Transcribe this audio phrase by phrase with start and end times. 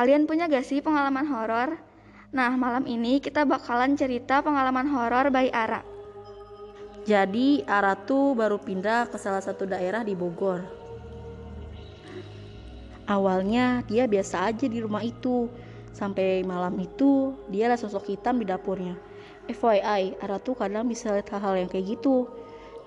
[0.00, 1.76] Kalian punya gak sih pengalaman horor?
[2.32, 5.84] Nah, malam ini kita bakalan cerita pengalaman horor by Ara.
[7.04, 10.64] Jadi Ara tuh baru pindah ke salah satu daerah di Bogor.
[13.12, 15.52] Awalnya dia biasa aja di rumah itu.
[15.92, 18.96] Sampai malam itu dia ada sosok hitam di dapurnya.
[19.52, 22.24] FYI, Ara tuh kadang bisa lihat hal-hal yang kayak gitu.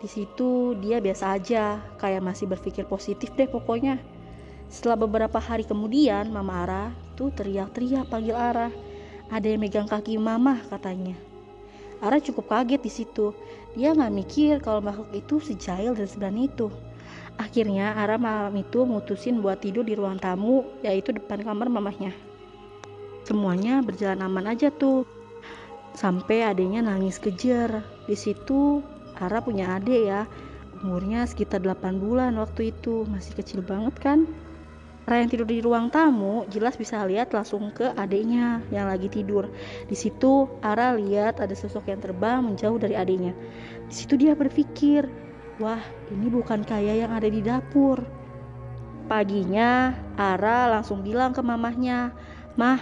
[0.01, 4.01] Di situ dia biasa aja, kayak masih berpikir positif deh pokoknya.
[4.65, 8.69] Setelah beberapa hari kemudian, Mama Ara tuh teriak-teriak panggil Ara.
[9.31, 11.17] Ada yang megang kaki Mama katanya.
[12.03, 13.31] Ara cukup kaget di situ.
[13.73, 16.67] Dia nggak mikir kalau makhluk itu sejail dan seberani itu.
[17.39, 22.13] Akhirnya Ara malam itu mutusin buat tidur di ruang tamu, yaitu depan kamar mamahnya.
[23.23, 25.07] Semuanya berjalan aman aja tuh.
[25.95, 27.81] Sampai adiknya nangis kejer.
[28.05, 28.83] Di situ
[29.17, 30.27] Ara punya adik ya.
[30.83, 34.27] Umurnya sekitar 8 bulan waktu itu, masih kecil banget kan?
[35.03, 39.51] Ra yang tidur di ruang tamu jelas bisa lihat langsung ke adiknya yang lagi tidur.
[39.91, 43.35] Di situ Ara lihat ada sosok yang terbang menjauh dari adiknya.
[43.91, 45.03] Di situ dia berpikir,
[45.59, 47.99] wah ini bukan kayak yang ada di dapur.
[49.11, 52.15] Paginya Ara langsung bilang ke mamahnya,
[52.55, 52.79] mah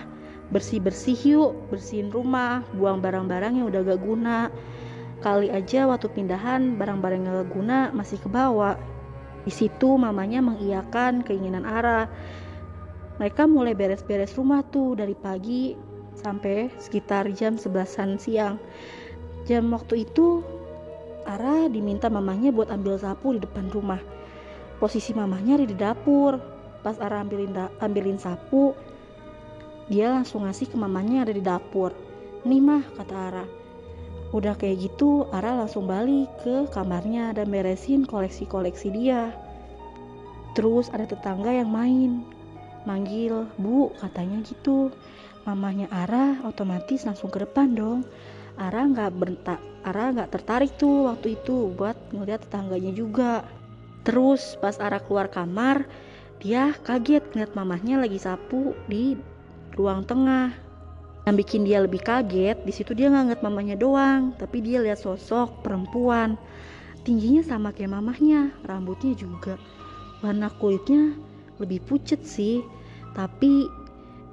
[0.54, 4.54] bersih-bersih yuk, bersihin rumah, buang barang-barang yang udah gak guna.
[5.26, 8.78] Kali aja waktu pindahan barang-barang yang gak guna masih kebawa.
[9.42, 12.06] Di situ mamanya mengiyakan keinginan Ara.
[13.18, 15.78] Mereka mulai beres-beres rumah tuh dari pagi
[16.18, 18.62] sampai sekitar jam 11 siang.
[19.46, 20.42] Jam waktu itu
[21.26, 24.02] Ara diminta mamanya buat ambil sapu di depan rumah.
[24.82, 26.42] Posisi mamanya ada di dapur.
[26.82, 28.74] Pas Ara ambilin ambilin sapu,
[29.86, 31.94] dia langsung ngasih ke mamanya ada di dapur.
[32.42, 33.46] Nih mah, kata Ara.
[34.32, 39.36] Udah kayak gitu, Ara langsung balik ke kamarnya dan beresin koleksi-koleksi dia.
[40.56, 42.24] Terus ada tetangga yang main,
[42.88, 44.92] manggil, Bu, katanya gitu.
[45.44, 48.08] Mamanya Ara otomatis langsung ke depan dong.
[48.56, 53.44] Ara nggak berta, Ara nggak tertarik tuh waktu itu buat ngeliat tetangganya juga.
[54.08, 55.84] Terus pas Ara keluar kamar,
[56.40, 59.20] dia kaget ngeliat mamahnya lagi sapu di
[59.76, 60.71] ruang tengah
[61.32, 65.64] yang bikin dia lebih kaget di situ dia nggak mamanya doang tapi dia lihat sosok
[65.64, 66.36] perempuan.
[67.08, 69.56] Tingginya sama kayak mamahnya rambutnya juga.
[70.20, 71.16] Warna kulitnya
[71.64, 72.60] lebih pucet sih
[73.16, 73.64] tapi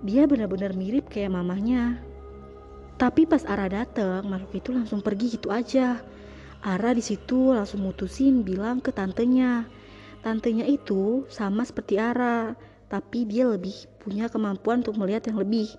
[0.03, 2.03] dia benar-benar mirip kayak mamahnya.
[2.98, 6.03] Tapi pas Ara dateng makhluk itu langsung pergi gitu aja.
[6.66, 9.70] Ara di situ langsung mutusin bilang ke tantenya.
[10.26, 12.59] Tantenya itu sama seperti Ara
[12.91, 15.70] tapi dia lebih punya kemampuan untuk melihat yang lebih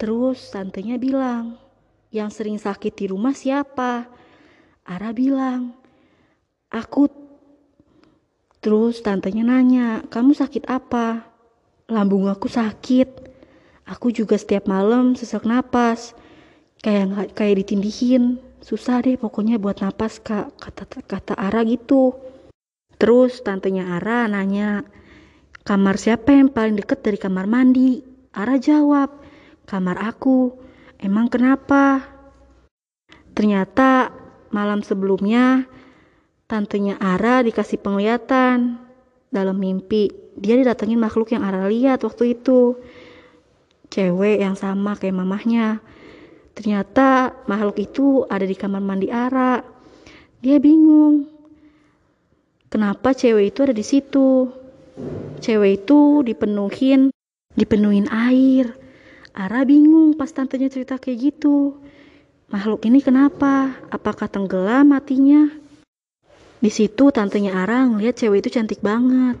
[0.00, 1.60] Terus tantenya bilang,
[2.08, 4.08] yang sering sakit di rumah siapa?
[4.88, 5.76] Ara bilang,
[6.72, 7.04] aku.
[8.64, 11.28] Terus tantenya nanya, kamu sakit apa?
[11.92, 13.28] Lambung aku sakit.
[13.92, 16.16] Aku juga setiap malam sesak napas.
[16.80, 18.40] Kayak kayak ditindihin.
[18.64, 22.16] Susah deh pokoknya buat napas kak, kata kata Ara gitu.
[22.96, 24.80] Terus tantenya Ara nanya,
[25.64, 28.00] kamar siapa yang paling deket dari kamar mandi?
[28.36, 29.19] Ara jawab,
[29.70, 30.58] kamar aku.
[30.98, 32.02] Emang kenapa?
[33.38, 34.10] Ternyata
[34.50, 35.70] malam sebelumnya
[36.50, 38.82] tantenya Ara dikasih penglihatan
[39.30, 40.10] dalam mimpi.
[40.34, 42.74] Dia didatengin makhluk yang Ara lihat waktu itu.
[43.86, 45.78] Cewek yang sama kayak mamahnya.
[46.58, 49.62] Ternyata makhluk itu ada di kamar mandi Ara.
[50.42, 51.30] Dia bingung.
[52.70, 54.50] Kenapa cewek itu ada di situ?
[55.40, 57.10] Cewek itu dipenuhin,
[57.56, 58.79] dipenuhin air
[59.30, 61.78] Ara bingung pas tantenya cerita kayak gitu.
[62.50, 63.78] Makhluk ini kenapa?
[63.94, 65.46] Apakah tenggelam matinya?
[66.60, 69.38] Di situ tantenya Ara ngeliat cewek itu cantik banget.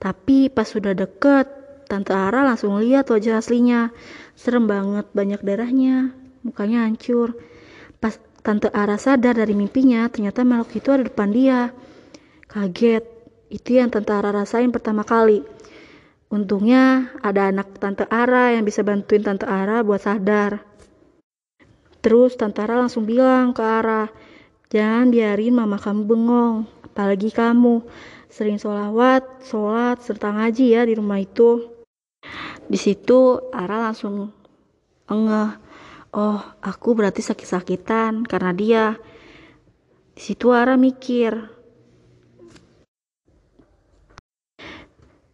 [0.00, 1.46] Tapi pas sudah deket,
[1.86, 3.92] tante Ara langsung lihat wajah aslinya.
[4.34, 6.16] Serem banget, banyak darahnya.
[6.42, 7.36] Mukanya hancur.
[8.00, 11.60] Pas tante Ara sadar dari mimpinya, ternyata makhluk itu ada depan dia.
[12.48, 13.04] Kaget.
[13.46, 15.44] Itu yang tante Ara rasain pertama kali.
[16.26, 20.58] Untungnya ada anak Tante Ara yang bisa bantuin Tante Ara buat sadar.
[22.02, 24.10] Terus Tante Ara langsung bilang ke Ara,
[24.66, 27.86] jangan biarin mama kamu bengong, apalagi kamu.
[28.26, 31.70] Sering sholawat, sholat, serta ngaji ya di rumah itu.
[32.66, 34.34] Di situ Ara langsung
[35.06, 35.50] engeh,
[36.10, 38.86] oh aku berarti sakit-sakitan karena dia.
[40.10, 41.55] Di situ Ara mikir,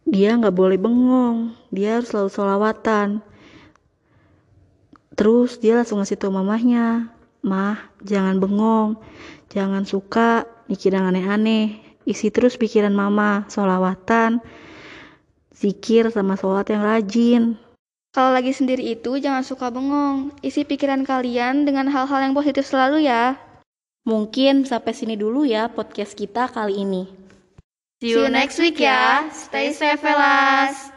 [0.09, 3.09] dia nggak boleh bengong dia harus selalu solawatan
[5.15, 7.13] terus dia langsung ngasih tau mamahnya
[7.43, 8.99] mah jangan bengong
[9.53, 11.79] jangan suka mikir yang aneh-aneh
[12.09, 14.43] isi terus pikiran mama solawatan
[15.63, 17.43] zikir sama sholat yang rajin.
[18.13, 20.35] Kalau lagi sendiri itu jangan suka bengong.
[20.43, 23.39] Isi pikiran kalian dengan hal-hal yang positif selalu ya.
[24.03, 27.07] Mungkin sampai sini dulu ya podcast kita kali ini.
[28.03, 29.31] See you next week ya.
[29.31, 30.92] Stay safe, fellas.